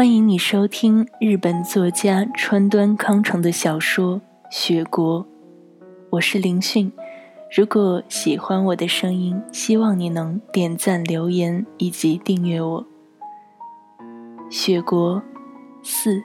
[0.00, 4.16] 欢迎你收听日本作家川端康成的小说
[4.50, 5.22] 《雪国》，
[6.08, 6.90] 我是林讯。
[7.54, 12.82] 如果喜欢我的声音，希望你能点赞、留言以及订阅我。
[14.50, 15.16] 《雪国》
[15.82, 16.22] 四，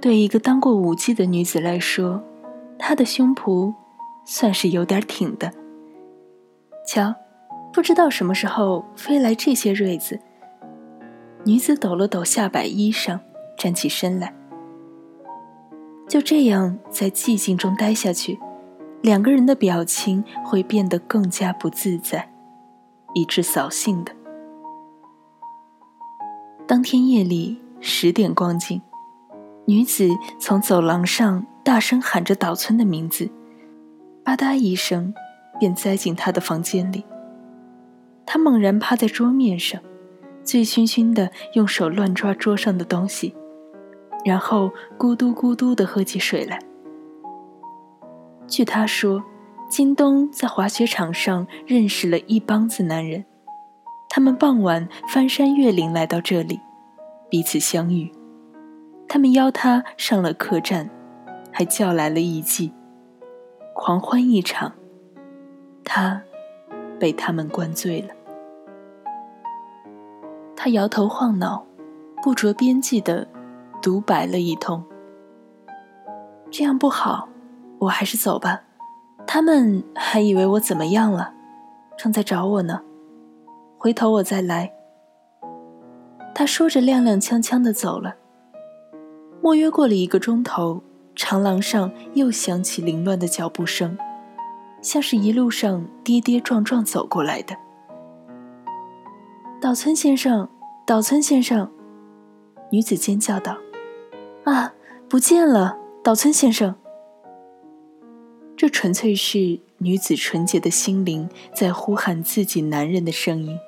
[0.00, 2.24] 对一个当过舞妓的女子来说，
[2.78, 3.74] 她的胸脯
[4.24, 5.52] 算是有点挺的。
[6.88, 7.14] 瞧，
[7.74, 10.18] 不知道什么时候飞来这些瑞子。
[11.46, 13.20] 女子抖了抖下摆衣裳，
[13.58, 14.34] 站起身来。
[16.08, 18.38] 就这样在寂静中待下去，
[19.02, 22.30] 两个人的表情会变得更加不自在，
[23.14, 24.12] 以致扫兴的。
[26.66, 28.80] 当天夜里十点光景，
[29.66, 30.08] 女子
[30.38, 33.30] 从走廊上大声喊着岛村的名字，
[34.24, 35.12] 吧嗒一声，
[35.60, 37.04] 便栽进他的房间里。
[38.24, 39.78] 他猛然趴在桌面上。
[40.44, 43.34] 醉醺醺的，用手乱抓桌上的东西，
[44.24, 46.58] 然后咕嘟咕嘟的喝起水来。
[48.46, 49.24] 据他说，
[49.70, 53.24] 京东在滑雪场上认识了一帮子男人，
[54.10, 56.60] 他们傍晚翻山越岭来到这里，
[57.30, 58.12] 彼此相遇。
[59.08, 60.90] 他们邀他上了客栈，
[61.50, 62.70] 还叫来了艺妓，
[63.74, 64.72] 狂欢一场。
[65.84, 66.22] 他
[66.98, 68.08] 被他们灌醉了。
[70.64, 71.62] 他摇头晃脑，
[72.22, 73.28] 不着边际的
[73.82, 74.82] 独白了一通。
[76.50, 77.28] 这样不好，
[77.78, 78.62] 我还是走吧。
[79.26, 81.34] 他们还以为我怎么样了，
[81.98, 82.80] 正在找我呢。
[83.76, 84.72] 回头我再来。
[86.34, 88.14] 他说着，踉踉跄跄的走了。
[89.42, 90.82] 莫约过了一个钟头，
[91.14, 93.98] 长廊上又响起凌乱的脚步声，
[94.80, 97.54] 像是一路上跌跌撞撞走过来的。
[99.64, 100.46] 岛村先生。
[100.84, 101.72] 岛村先生，
[102.70, 103.56] 女子尖叫道
[104.44, 104.74] ：“啊，
[105.08, 106.74] 不见了，岛村先生！”
[108.58, 113.58] 这纯粹是女子纯洁的心灵在呼喊自己男人的声音。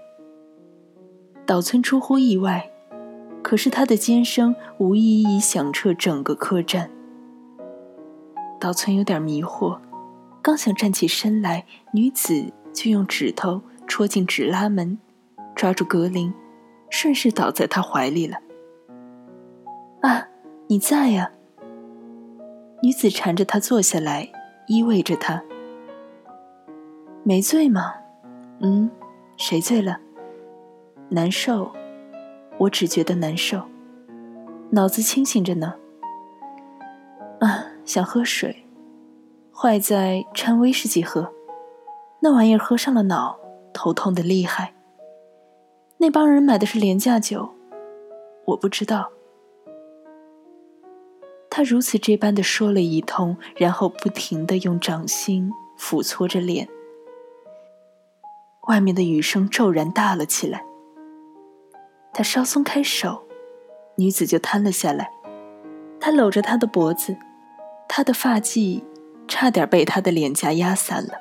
[1.46, 2.70] 岛村出乎意外，
[3.42, 6.90] 可是他的尖声无意义响彻整个客栈。
[8.60, 9.78] 岛村有点迷惑，
[10.42, 11.64] 刚想站起身来，
[11.94, 14.98] 女子就用指头戳进纸拉门，
[15.56, 16.32] 抓住格林。
[16.88, 18.38] 顺势倒在他怀里了。
[20.02, 20.28] 啊，
[20.68, 21.32] 你在呀！
[22.80, 24.30] 女子缠着他坐下来，
[24.68, 25.42] 依偎着他。
[27.24, 27.92] 没醉吗？
[28.60, 28.88] 嗯，
[29.36, 29.98] 谁醉了？
[31.08, 31.72] 难受，
[32.58, 33.60] 我只觉得难受，
[34.70, 35.74] 脑子清醒着呢。
[37.40, 38.64] 啊，想喝水，
[39.52, 41.32] 坏在掺威士忌喝，
[42.20, 43.36] 那玩意儿喝上了脑，
[43.72, 44.72] 头痛的厉害。
[45.98, 47.48] 那帮人买的是廉价酒，
[48.44, 49.10] 我不知道。
[51.48, 56.68] 他如此这般的说了一通，然后不停的用掌心抚搓着脸。
[58.68, 60.62] 外面的雨声骤然大了起来。
[62.12, 63.26] 他稍松开手，
[63.96, 65.10] 女子就瘫了下来。
[65.98, 67.16] 他搂着她的脖子，
[67.88, 68.82] 她的发髻
[69.26, 71.14] 差点被他的脸颊压散了。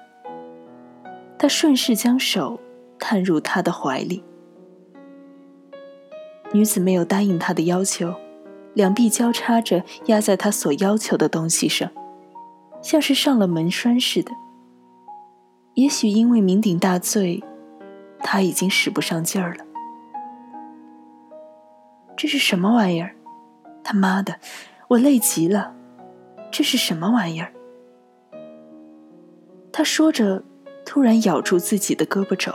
[1.40, 2.60] 他顺势将手
[3.00, 4.24] 探入她的怀里。
[6.54, 8.14] 女子没有答应他的要求，
[8.74, 11.90] 两臂交叉着压在他所要求的东西上，
[12.82, 14.32] 像是上了门栓似的。
[15.74, 17.44] 也许因为酩酊大醉，
[18.20, 19.66] 他已经使不上劲儿了。
[22.16, 23.14] 这是什么玩意儿？
[23.84, 24.40] 他妈的，
[24.88, 25.76] 我累极了！
[26.50, 27.52] 这是什么玩意儿？
[29.74, 30.42] 他说着，
[30.86, 32.54] 突然咬住自己的胳膊肘。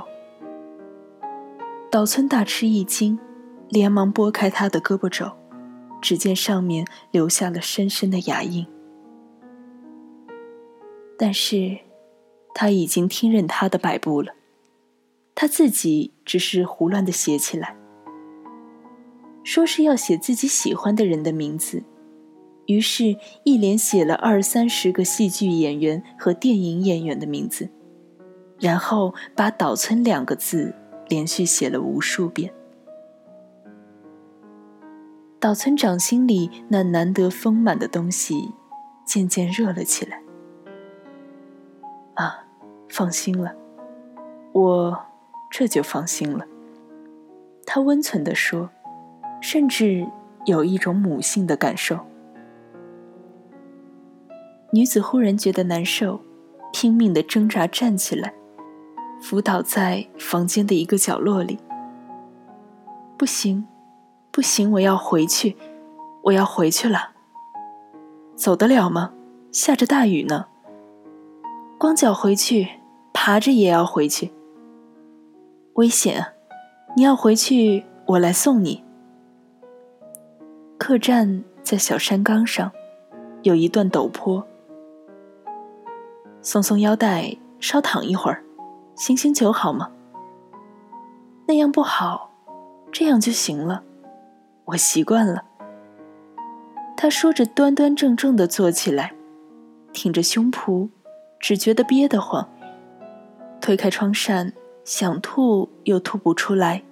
[1.90, 3.18] 岛村大吃一惊。
[3.70, 5.31] 连忙拨开他的胳膊肘，
[6.03, 8.66] 只见上面留下了深深的牙印。
[11.16, 11.78] 但是，
[12.53, 14.33] 他已经听任他的摆布了，
[15.34, 17.77] 他自己只是胡乱的写起来，
[19.44, 21.84] 说是要写自己喜欢的人的名字，
[22.66, 27.71] 于是，一连写了二三十个戏剧演员和电影演员的名字，
[28.59, 30.74] 然后把“岛村”两个字
[31.09, 32.53] 连续写了无数遍。
[35.41, 38.53] 岛村长心里那难得丰满的东西，
[39.07, 40.21] 渐渐热了起来。
[42.15, 42.45] 啊，
[42.91, 43.54] 放心了，
[44.53, 45.07] 我
[45.51, 46.45] 这就放心了。
[47.65, 48.69] 他温存地说，
[49.41, 50.07] 甚至
[50.45, 51.98] 有一种母性的感受。
[54.72, 56.21] 女子忽然觉得难受，
[56.71, 58.34] 拼命地挣扎站起来，
[59.22, 61.59] 伏倒在房间的一个角落里。
[63.16, 63.66] 不行，
[64.32, 65.56] 不行，我要回去，
[66.22, 67.10] 我要回去了。
[68.36, 69.12] 走得了吗？
[69.53, 70.47] 下着大雨呢。
[71.78, 72.68] 光脚回去，
[73.12, 74.32] 爬着也要回去。
[75.74, 76.28] 危险啊！
[76.97, 78.84] 你要回去，我来送你。
[80.78, 82.71] 客栈在小山岗上，
[83.42, 84.47] 有一段陡坡。
[86.41, 88.42] 松松腰带，稍躺一会儿，
[88.94, 89.91] 醒醒酒好吗？
[91.47, 92.30] 那样不好，
[92.92, 93.82] 这样就行了。
[94.70, 95.44] 我习惯了。
[96.96, 99.12] 他说着，端端正正的坐起来，
[99.92, 100.88] 挺着胸脯，
[101.38, 102.48] 只觉得憋得慌。
[103.60, 104.52] 推开窗扇，
[104.84, 106.82] 想吐又吐不出来。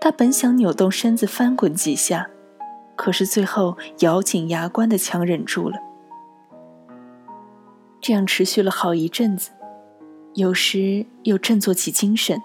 [0.00, 2.28] 他本想扭动身子翻滚几下，
[2.96, 5.76] 可是最后咬紧牙关的强忍住了。
[8.00, 9.50] 这样持续了好一阵子，
[10.34, 12.40] 有时又振作起精神，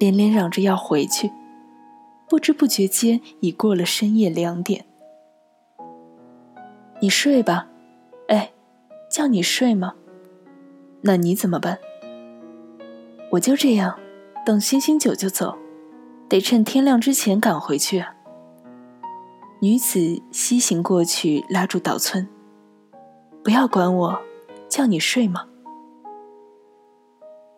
[0.00, 1.30] 连连嚷着要回去。
[2.32, 4.86] 不知不觉间已过了深夜两点。
[6.98, 7.68] 你睡吧，
[8.28, 8.50] 哎，
[9.10, 9.92] 叫你睡吗？
[11.02, 11.78] 那你怎么办？
[13.32, 13.98] 我就这样，
[14.46, 15.58] 等星星酒就走，
[16.30, 18.14] 得趁天亮之前赶回去啊。
[19.60, 22.26] 女子西行过去，拉住岛村
[23.44, 24.22] ：“不要管我。”
[24.70, 25.44] 叫你睡吗？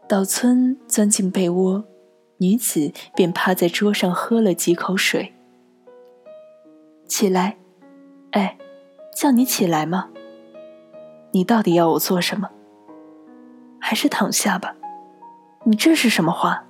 [0.09, 1.85] 岛村钻进被窝，
[2.39, 5.33] 女子便趴在桌上喝了几口水。
[7.07, 7.57] 起来，
[8.33, 8.57] 哎，
[9.15, 10.09] 叫你起来吗？
[11.33, 12.51] 你到底要我做什么？
[13.79, 14.75] 还是躺下吧。
[15.65, 16.65] 你这是什么话？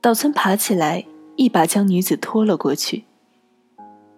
[0.00, 1.04] 岛村爬起来，
[1.36, 3.04] 一把将女子拖了过去。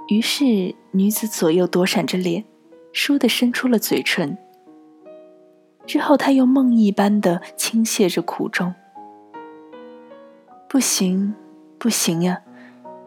[0.09, 2.45] 于是女子左右躲闪着脸，
[2.93, 4.37] 倏地伸出了嘴唇。
[5.87, 8.75] 之后，他又梦一般的倾泻着苦衷。
[10.73, 11.35] 不行，
[11.79, 12.43] 不行呀！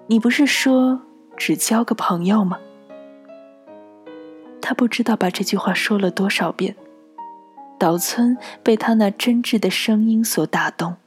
[0.07, 1.00] 你不是说
[1.38, 2.60] 只交个朋友吗？
[4.62, 6.75] 他不知道把这句话说了多少遍。
[7.80, 10.98] 岛村被他那真挚的声音所打动，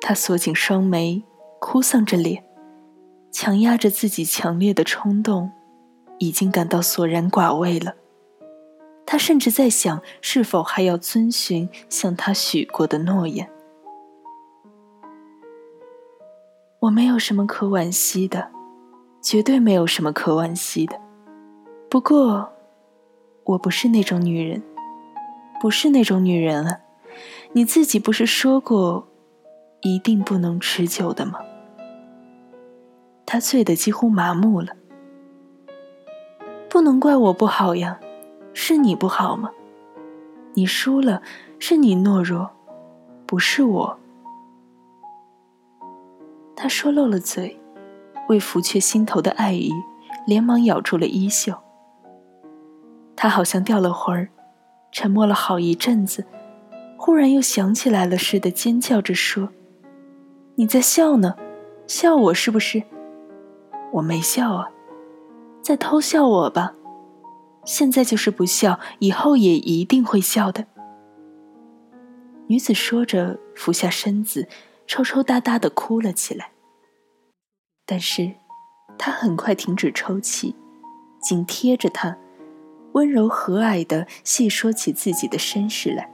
[0.00, 1.22] 他锁紧双眉，
[1.60, 2.42] 哭丧着脸，
[3.30, 5.52] 强压着自己强烈的冲动，
[6.18, 7.94] 已经感到索然寡味了。
[9.06, 13.48] 他甚至在想，是否还要遵循向他许过的诺言。
[16.82, 18.48] 我没有什么可惋惜的，
[19.20, 21.00] 绝对没有什么可惋惜的。
[21.88, 22.52] 不过，
[23.44, 24.60] 我不是那种女人，
[25.60, 26.80] 不是那种女人啊！
[27.52, 29.06] 你自己不是说过，
[29.82, 31.38] 一定不能持久的吗？
[33.24, 34.74] 他醉得几乎麻木了。
[36.68, 38.00] 不能怪我不好呀。
[38.54, 39.52] 是你不好吗？
[40.54, 41.22] 你输了，
[41.60, 42.50] 是你懦弱，
[43.24, 43.98] 不是我。
[46.54, 47.58] 他说漏了嘴，
[48.28, 49.72] 为拂却心头的爱意，
[50.26, 51.52] 连忙咬住了衣袖。
[53.16, 54.28] 他好像掉了魂儿，
[54.90, 56.24] 沉默了好一阵子，
[56.96, 59.48] 忽然又想起来了似的，尖叫着说
[60.56, 61.36] ：“你在笑呢？
[61.86, 62.82] 笑我是不是？
[63.92, 64.70] 我没笑啊，
[65.60, 66.74] 在偷笑我吧。”
[67.64, 70.66] 现在就是不笑，以后也一定会笑的。
[72.48, 74.48] 女子说着，俯下身子，
[74.92, 76.50] 抽抽搭搭的哭了起来。
[77.86, 78.30] 但是，
[78.98, 80.54] 她很快停止抽泣，
[81.18, 82.14] 紧贴着他，
[82.92, 86.12] 温柔和蔼的细说起自己的身世来。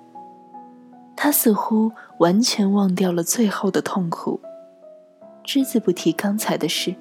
[1.17, 4.41] 她似乎完全忘掉了最后的痛苦，
[5.43, 6.95] 只字不提刚才的事。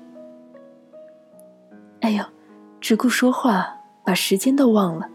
[2.02, 2.26] 哎呦，
[2.82, 3.76] 只顾说话。
[4.04, 5.10] 把时间都忘了。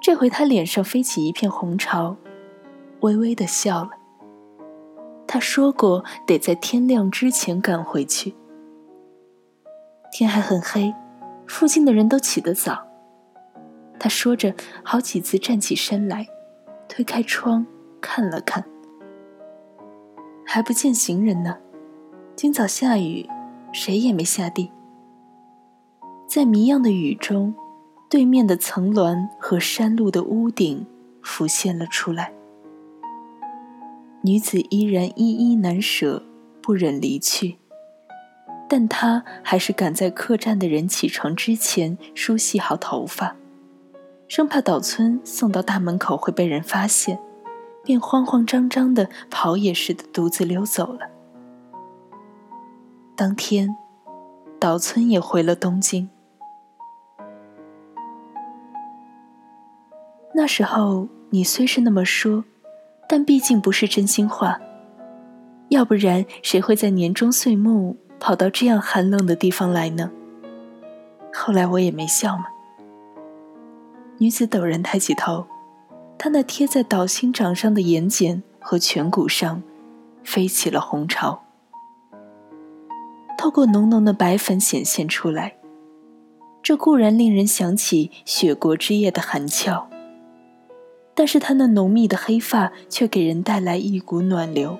[0.00, 2.16] 这回他脸上飞起一片红潮，
[3.00, 3.90] 微微的笑了。
[5.32, 8.34] 他说过得在天亮之前赶回去。
[10.10, 10.92] 天还很黑，
[11.46, 12.84] 附近的人都起得早。
[13.96, 16.26] 他说着，好几次站起身来，
[16.88, 17.64] 推开窗
[18.00, 18.64] 看了看，
[20.44, 21.56] 还不见行人呢。
[22.34, 23.30] 今早下雨，
[23.72, 24.72] 谁也没下地。
[26.26, 27.54] 在迷样的雨中，
[28.08, 30.84] 对面的层峦和山路的屋顶
[31.22, 32.32] 浮现了出来。
[34.22, 36.22] 女子依然依依难舍，
[36.60, 37.56] 不忍离去，
[38.68, 43.34] 但她还是赶在客栈的人起床之前梳洗好头发，
[44.28, 47.18] 生怕岛村送到大门口会被人发现，
[47.82, 51.08] 便慌慌张张的跑也似的独自溜走了。
[53.16, 53.74] 当天，
[54.58, 56.10] 岛村也回了东京。
[60.34, 62.44] 那时候你虽是那么说，
[63.12, 64.56] 但毕竟不是真心话。
[65.70, 70.08] 要不然谁会在年终岁末跑到这样寒冷的地方来呢？
[71.34, 72.44] 后来我也没笑嘛。
[74.18, 75.44] 女子陡然抬起头，
[76.16, 79.60] 她那贴在岛心掌上的眼睑和颧骨上，
[80.22, 81.42] 飞起了红潮，
[83.36, 85.56] 透过浓浓的白粉显现出来。
[86.62, 89.89] 这固然令人想起雪国之夜的寒峭，
[91.20, 94.78] 但是他那浓密的黑发却给人带来一股暖流。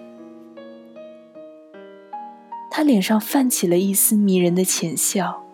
[2.71, 5.45] 他脸上泛起了一丝迷人的浅笑，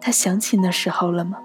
[0.00, 1.38] 他想起那时候了吗？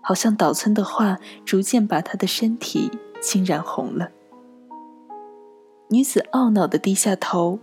[0.00, 4.08] 好像岛村的话逐渐把他的身体浸染红了。
[5.90, 7.58] 女子懊恼地低下头，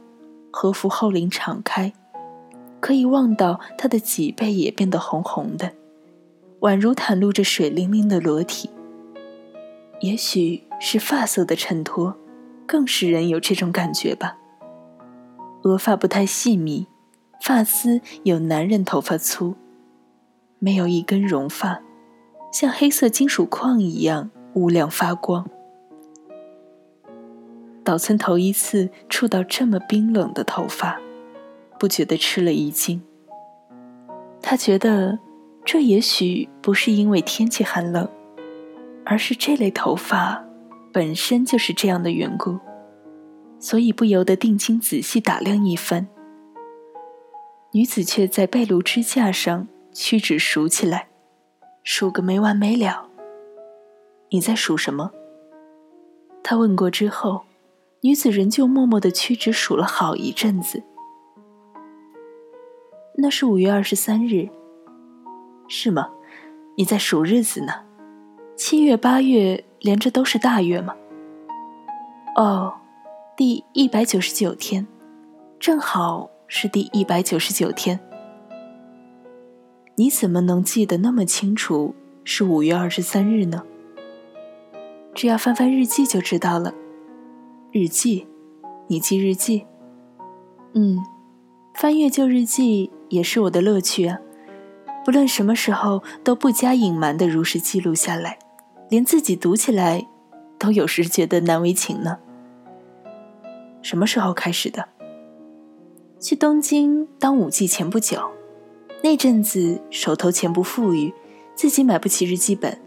[0.51, 1.91] 和服后领敞开。
[2.79, 5.71] 可以望到她的脊背也变得红红的，
[6.59, 8.69] 宛如袒露着水灵灵的裸体。
[10.01, 12.15] 也许是发色的衬托，
[12.65, 14.37] 更使人有这种感觉吧。
[15.63, 16.87] 额发不太细密，
[17.41, 19.55] 发丝有男人头发粗，
[20.59, 21.81] 没有一根绒发，
[22.51, 25.49] 像黑色金属矿一样乌亮发光。
[27.83, 30.99] 岛村头一次触到这么冰冷的头发。
[31.77, 33.03] 不觉得吃了一惊。
[34.41, 35.19] 他觉得，
[35.65, 38.07] 这也许不是因为天气寒冷，
[39.05, 40.43] 而是这类头发
[40.91, 42.59] 本身就是这样的缘故，
[43.59, 46.07] 所以不由得定睛仔细打量一番。
[47.71, 51.09] 女子却在被炉支架上屈指数起来，
[51.83, 53.09] 数个没完没了。
[54.31, 55.11] 你在数什么？
[56.41, 57.43] 他问过之后，
[58.01, 60.81] 女子仍旧默默地屈指数了好一阵子。
[63.17, 64.49] 那是五月二十三日，
[65.67, 66.09] 是吗？
[66.77, 67.84] 你在数日子呢？
[68.55, 70.95] 七月、八月连着都是大月吗？
[72.35, 72.73] 哦，
[73.35, 74.87] 第一百九十九天，
[75.59, 77.99] 正好是第一百九十九天。
[79.95, 81.93] 你怎么能记得那么清楚
[82.23, 83.63] 是五月二十三日呢？
[85.13, 86.73] 只要翻翻日记就知道了。
[87.71, 88.25] 日记，
[88.87, 89.65] 你记日记？
[90.73, 90.97] 嗯，
[91.73, 92.91] 翻阅旧日记。
[93.09, 94.17] 也是我的乐趣啊！
[95.05, 98.39] 不论什么时候，都不加隐瞒的如实记录下来，
[98.89, 100.07] 连自己读起来，
[100.59, 102.19] 都有时觉得难为情呢。
[103.81, 104.87] 什么时候开始的？
[106.19, 108.31] 去东京当舞妓前不久，
[109.03, 111.13] 那阵子手头钱不富裕，
[111.53, 112.79] 自己买不起日记本，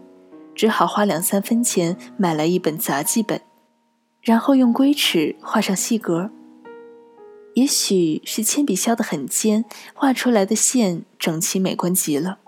[0.53, 3.39] 只好花两三分钱买来一本杂记本，
[4.21, 6.31] 然后用龟尺画上细格。
[7.53, 12.39] 也许是铅笔削得很尖，画出来的线整齐美观极了，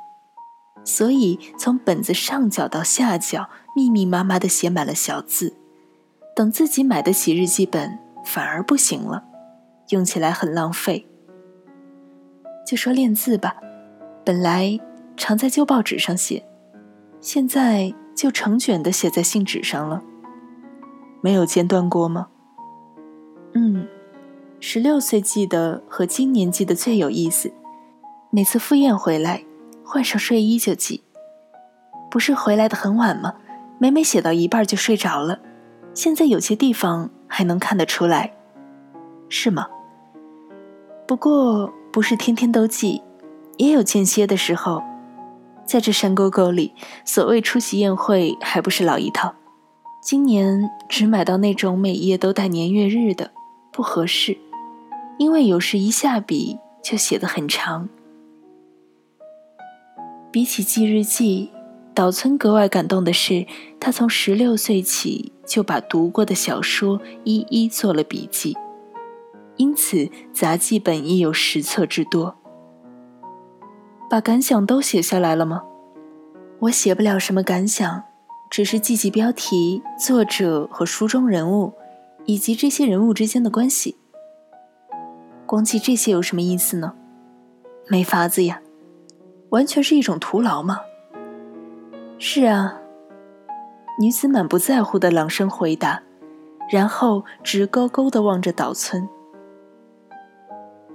[0.84, 5.56] 所以从本子上角到下角密密麻麻的写满了小字。
[6.36, 9.24] 等自己买得起日记本，反而不行了，
[9.90, 11.08] 用起来很浪费。
[12.66, 13.56] 就说练字吧，
[14.24, 14.80] 本来
[15.18, 16.44] 常在旧报纸上写，
[17.20, 20.02] 现在就成卷的写在信纸上了。
[21.22, 22.28] 没有间断过吗？
[23.54, 23.88] 嗯。
[24.64, 27.52] 十六岁记得和今年记得最有意思，
[28.30, 29.44] 每次赴宴回来，
[29.92, 31.04] 换上睡衣就记。
[32.10, 33.34] 不是回来的很晚吗？
[33.78, 35.38] 每每写到一半就睡着了。
[35.94, 38.32] 现在有些地方还能看得出来，
[39.28, 39.68] 是吗？
[41.06, 43.04] 不过不是天天都记，
[43.58, 44.82] 也有间歇的时候。
[45.66, 49.36] 在这山沟沟里，所谓出席宴会还不是老一套。
[50.02, 53.32] 今年只买到那种每页都带年月日的，
[53.74, 54.38] 不合适。
[55.18, 57.90] 因为有时一下笔就写得很长。
[60.32, 61.52] 比起记日记，
[61.94, 63.46] 岛村格外感动的是，
[63.82, 68.56] 他从十六岁起就把读过的小说一一做了笔记，
[69.58, 72.34] 因此杂记本亦有十册之多。
[74.10, 75.64] 把感想都写下来了吗？
[76.60, 78.04] 我写不了什么感想，
[78.50, 81.74] 只是记记标题、作者和书中人物，
[82.26, 83.98] 以及这些人物之间的关系。
[85.46, 86.94] 光记这些有什么意思呢？
[87.90, 88.62] 没法子呀，
[89.52, 90.80] 完全是一种徒劳吗。
[92.18, 92.80] 是啊，
[94.00, 96.02] 女子满不在乎的朗声回答，
[96.72, 99.08] 然后直勾勾的望着岛村。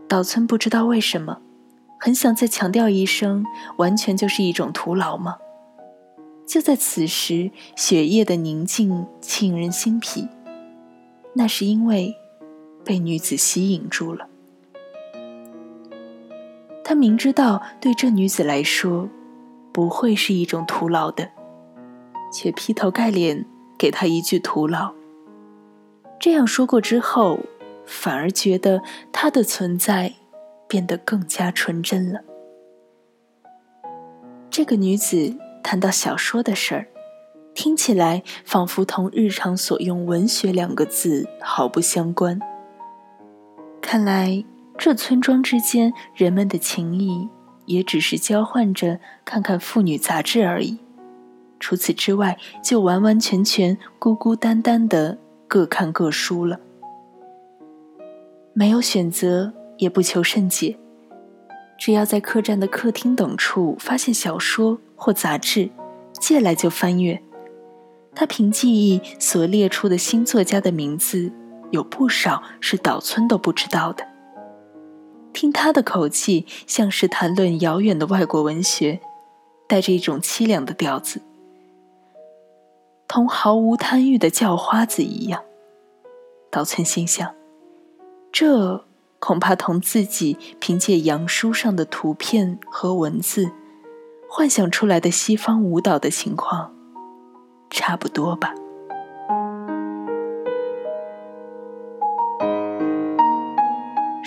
[0.08, 1.40] 岛村不知道为什么，
[2.00, 3.44] 很想再强调一声，
[3.76, 5.36] 完全就是一种徒劳吗？
[6.46, 10.28] 就在此时，雪夜的宁静沁人心脾，
[11.34, 12.14] 那是因为
[12.84, 14.28] 被女子吸引住了。
[16.88, 19.08] 他明知道对这女子来说，
[19.72, 21.28] 不会是一种徒劳的，
[22.32, 23.44] 却劈头盖脸
[23.76, 24.94] 给她一句徒劳。
[26.20, 27.40] 这样说过之后，
[27.84, 30.14] 反而觉得她的存在
[30.68, 32.20] 变得更加纯真了。
[34.48, 36.86] 这个女子谈到小说的事儿，
[37.52, 42.38] 听起来仿佛同日常所用“文学”两个字毫不相关。
[43.80, 44.44] 看来
[44.78, 47.28] 这村庄之间人们的情谊，
[47.64, 50.78] 也只是交换着看看妇女杂志而已。
[51.58, 55.18] 除此之外，就完完全全孤孤单单的
[55.48, 56.60] 各看各书了，
[58.52, 60.78] 没有选择，也不求甚解，
[61.78, 65.70] 只要在客栈的客厅等处发现小说或杂志，
[66.20, 67.20] 借来就翻阅。
[68.14, 71.32] 他凭记忆所列出的新作家的名字，
[71.70, 74.06] 有不少是岛村都不知道的。
[75.36, 79.00] 听他的口气，像是谈论遥远的外国文学，
[79.68, 81.20] 带着一种凄凉的调子。
[83.06, 85.42] 同毫无贪欲的叫花子一样，
[86.50, 87.34] 岛村心想：
[88.32, 88.82] 这
[89.18, 93.50] 恐怕同自己凭借洋书上的图片和文字
[94.30, 96.74] 幻想出来的西方舞蹈的情况
[97.68, 98.54] 差不多吧。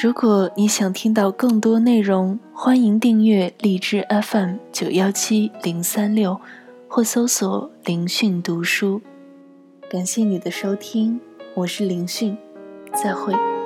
[0.01, 6.39] 如果你想听到更多内容，欢迎订阅荔枝 FM 九幺七零三六。
[6.87, 9.01] 或搜索“林讯读书”，
[9.91, 11.19] 感谢你的收听，
[11.53, 12.37] 我是林讯，
[12.93, 13.58] 再会。